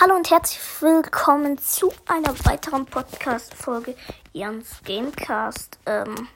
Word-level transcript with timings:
Hallo 0.00 0.14
und 0.16 0.30
herzlich 0.30 0.58
willkommen 0.80 1.58
zu 1.58 1.92
einer 2.06 2.34
weiteren 2.46 2.86
Podcast-Folge 2.86 3.94
Jans 4.32 4.80
Gamecast. 4.82 5.78
Ähm, 5.84 6.26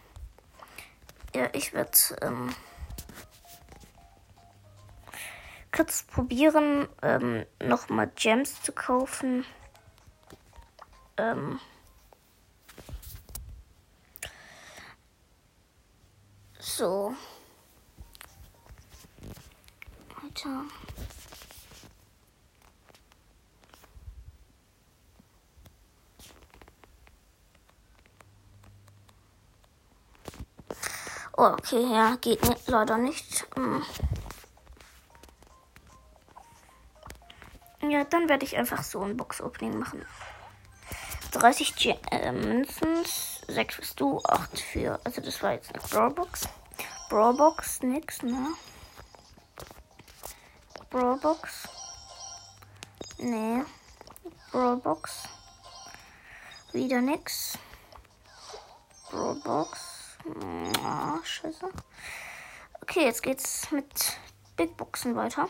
ja, 1.34 1.48
ich 1.54 1.72
werde 1.72 1.96
ähm, 2.20 2.54
kurz 5.74 6.02
probieren, 6.02 6.90
ähm, 7.00 7.46
nochmal 7.58 8.10
Gems 8.16 8.60
zu 8.60 8.72
kaufen. 8.72 9.46
Ähm, 11.16 11.58
so. 16.58 17.14
Weiter. 20.20 20.64
Okay, 31.36 31.86
ja, 31.90 32.16
geht 32.16 32.42
ne, 32.42 32.56
leider 32.66 32.98
nicht. 32.98 33.46
Hm. 33.56 33.82
Ja, 37.82 38.04
dann 38.04 38.28
werde 38.28 38.44
ich 38.44 38.56
einfach 38.56 38.82
so 38.82 39.02
ein 39.02 39.16
Box-Opening 39.16 39.78
machen. 39.78 40.04
30 41.32 41.76
G 41.76 41.96
äh, 42.10 42.32
Münzen, 42.32 43.04
6 43.48 43.76
bist 43.76 44.00
du, 44.00 44.22
8 44.24 44.58
für. 44.58 45.00
Also, 45.04 45.20
das 45.20 45.42
war 45.42 45.52
jetzt 45.52 45.74
eine 45.74 45.82
Brawlbox. 45.82 46.48
Brawlbox, 47.08 47.82
nix, 47.82 48.22
ne? 48.22 48.54
Brawlbox. 50.90 51.68
Nee. 53.18 53.62
Brawlbox. 54.52 55.28
Wieder 56.72 57.00
nix. 57.00 57.58
Brawlbox. 59.10 59.93
Oh, 60.26 61.22
scheiße. 61.22 61.68
Okay, 62.82 63.04
jetzt 63.04 63.22
geht's 63.22 63.70
mit 63.70 64.18
Big 64.56 64.76
Boxen 64.76 65.16
weiter. 65.16 65.48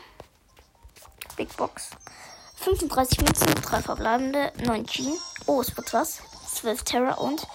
Big 1.36 1.56
Box. 1.56 1.90
35 2.56 3.20
Münzen, 3.20 3.54
3 3.54 3.82
verbleibende, 3.82 4.52
9 4.64 4.86
Jean. 4.86 5.16
Oh, 5.46 5.60
es 5.60 5.76
wird 5.76 5.92
was. 5.92 6.20
12 6.54 6.82
Terra 6.84 7.14
und 7.14 7.46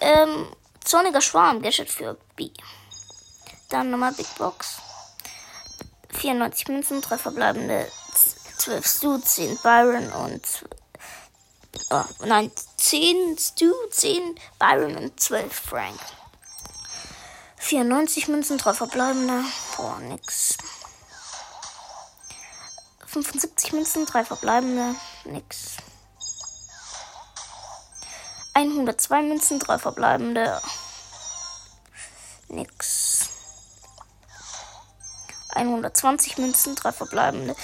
ähm, 0.00 0.46
Zorniger 0.84 1.20
Schwarm, 1.20 1.62
Gadget 1.62 1.90
für 1.90 2.16
B. 2.36 2.50
Dann 3.68 3.90
nochmal 3.90 4.12
Big 4.12 4.26
Box. 4.36 4.80
94 6.10 6.68
Münzen, 6.68 7.00
3 7.00 7.18
verbleibende, 7.18 7.86
12 8.58 8.86
Stu, 8.86 9.18
10 9.18 9.58
Byron 9.62 10.12
und 10.12 10.66
oh, 11.90 12.04
nein, 12.26 12.50
10 12.76 13.38
Stu, 13.38 13.72
10 13.90 14.34
Byron 14.58 14.96
und 14.96 15.20
12 15.20 15.52
Frank. 15.52 16.00
94 17.60 18.28
Münzen, 18.28 18.58
3 18.58 18.72
verbleibende. 18.72 19.44
Boah, 19.76 19.98
nix. 20.00 20.56
75 23.06 23.72
Münzen, 23.72 24.06
3 24.06 24.24
verbleibende. 24.24 24.94
Nix. 25.24 25.76
102 28.54 29.22
Münzen, 29.22 29.58
3 29.60 29.78
verbleibende. 29.78 30.60
Nix. 32.48 33.28
120 35.50 36.38
Münzen, 36.38 36.74
3 36.74 36.92
verbleibende. 36.92 37.54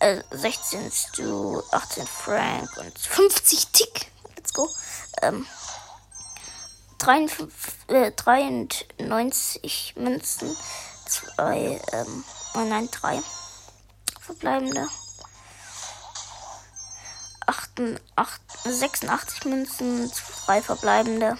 Äh, 0.00 0.22
16 0.32 0.90
Stu, 0.90 1.62
18 1.70 2.06
Frank 2.06 2.76
und 2.76 2.98
50 2.98 3.68
Tick. 3.68 4.12
Let's 4.36 4.52
go. 4.52 4.68
Ähm, 5.22 5.46
93, 7.02 7.48
äh, 7.88 8.12
93 8.12 9.94
Münzen, 9.96 10.56
2, 11.06 11.80
ähm, 11.92 12.24
oh 12.54 12.60
nein, 12.60 12.88
3 12.92 13.20
verbleibende. 14.20 14.88
8, 17.44 18.00
8, 18.14 18.40
86 18.62 19.44
Münzen, 19.46 20.12
2 20.12 20.62
verbleibende. 20.62 21.36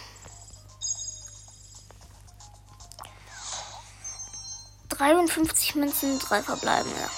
53 4.89 5.77
Münzen, 5.77 6.19
3 6.19 6.43
verbleibende. 6.43 7.09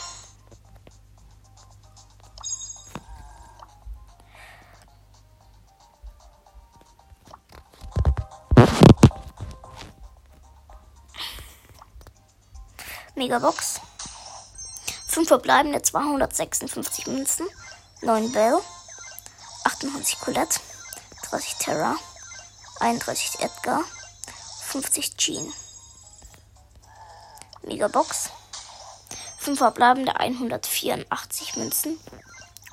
Megabox. 13.16 13.80
5 15.06 15.28
verbleibende 15.28 15.80
256 15.80 17.06
Münzen. 17.06 17.46
9 18.02 18.32
Bell. 18.32 18.60
98 19.62 20.18
Colette. 20.18 20.60
30 21.30 21.54
Terra. 21.58 21.96
31 22.80 23.38
Edgar. 23.40 23.82
50 24.66 25.16
Jean. 25.16 25.52
Megabox. 27.62 28.30
5 29.38 29.58
verbleibende 29.58 30.18
184 30.18 31.54
Münzen. 31.56 32.00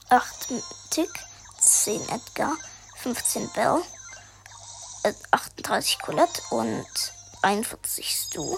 8 0.10 0.54
Tick. 0.90 1.12
10 1.60 2.02
Edgar. 2.10 2.58
15 2.98 3.48
Bell. 3.52 3.84
38 5.30 6.00
Colette 6.00 6.42
und 6.50 6.88
41 7.44 8.10
Stu. 8.10 8.58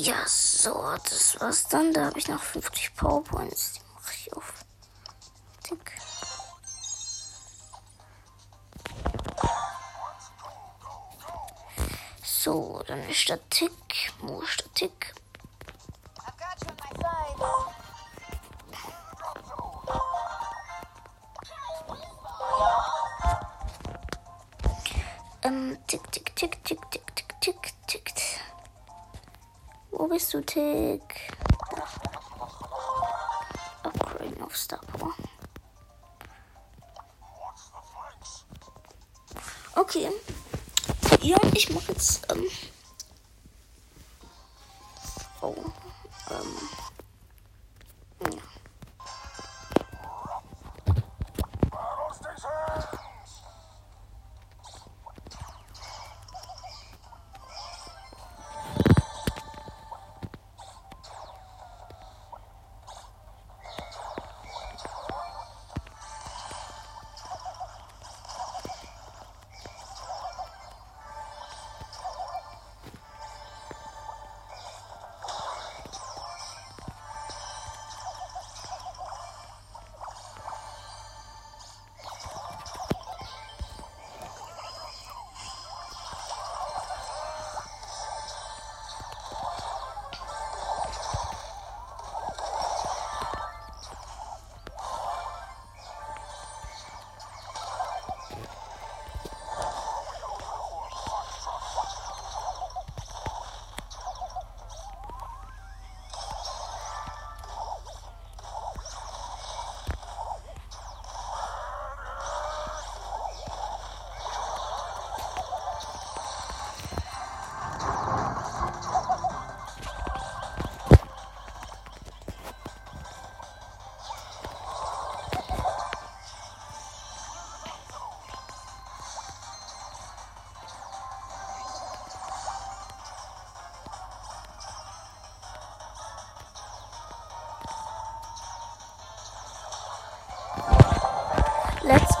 Ja, 0.00 0.24
so, 0.28 0.94
das 1.02 1.40
war's 1.40 1.66
dann. 1.66 1.92
Da 1.92 2.06
habe 2.06 2.18
ich 2.20 2.28
noch 2.28 2.40
50 2.40 2.94
Powerpoints. 2.94 3.72
Die 3.72 3.80
mache 3.92 4.14
ich 4.14 4.32
auf. 4.32 4.54
Tick. 5.64 5.92
So, 12.22 12.80
dann 12.86 13.02
ist 13.08 13.18
Statik. 13.18 14.12
Wo 14.20 14.40
ist 14.42 14.50
Statik? 14.50 15.14
Ähm, 25.42 25.76
tick, 25.88 26.12
tick, 26.12 26.36
tick, 26.36 26.64
tick, 26.64 26.90
tick, 26.92 27.04
tick, 27.40 27.40
tick, 27.40 27.72
tick. 27.88 28.47
Wo 29.90 30.06
bist 30.06 30.32
du, 30.34 30.40
Tick? 30.42 31.32
Upgrade 33.82 34.42
auf 34.44 34.56
Star 34.56 34.80
Power. 34.80 35.14
Okay. 39.74 40.08
Ja, 41.22 41.36
ich 41.54 41.70
mache 41.70 41.92
jetzt. 41.92 42.30
Ähm, 42.30 42.44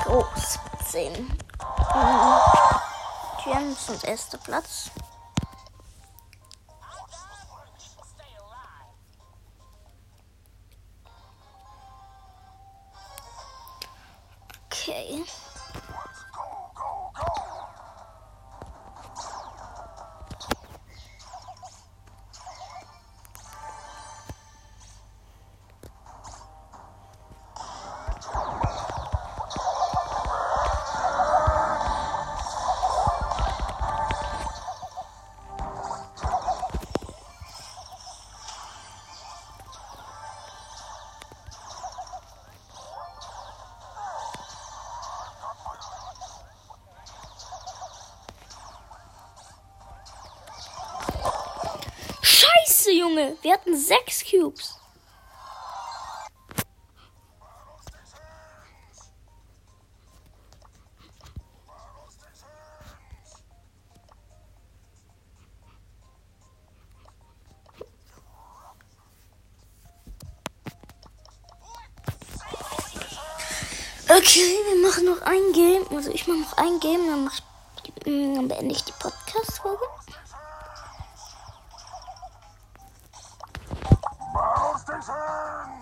So, 0.08 0.26
17. 0.90 1.12
Mhm. 1.12 1.34
Gems 3.44 3.90
und 3.90 4.04
erster 4.04 4.38
Platz. 4.38 4.90
Okay. 14.70 15.26
Junge. 53.18 53.36
Wir 53.42 53.52
hatten 53.52 53.76
sechs 53.76 54.24
Cubes. 54.24 54.74
Okay, 74.10 74.56
wir 74.66 74.88
machen 74.88 75.04
noch 75.04 75.20
ein 75.22 75.52
Game. 75.52 75.86
Also 75.94 76.10
ich 76.10 76.26
mache 76.26 76.38
noch 76.38 76.56
ein 76.56 76.80
Game, 76.80 77.06
dann, 77.06 77.24
mach, 77.24 77.40
dann 78.04 78.48
beende 78.48 78.74
ich 78.74 78.82
die 78.84 78.92
Podcast-Folge. 78.92 79.84
Jason! 85.00 85.77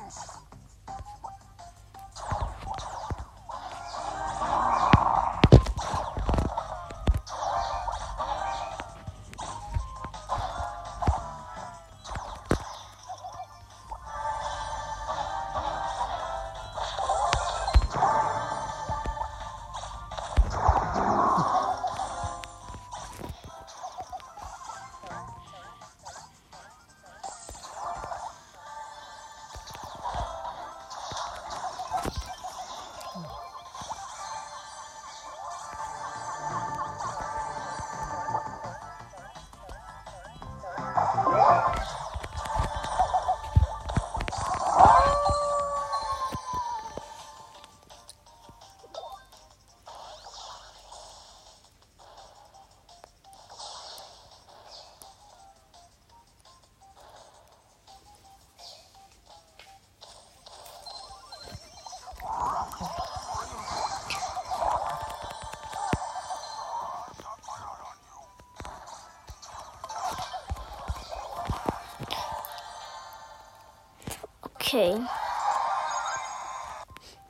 Okay. 74.66 74.96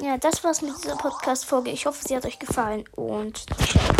Ja, 0.01 0.17
das 0.17 0.43
war's 0.43 0.63
mit 0.63 0.73
dieser 0.83 0.97
Podcast-Folge. 0.97 1.71
Ich 1.71 1.85
hoffe, 1.85 2.03
sie 2.07 2.17
hat 2.17 2.25
euch 2.25 2.39
gefallen 2.39 2.85
und 2.97 3.39
ciao. 3.69 3.96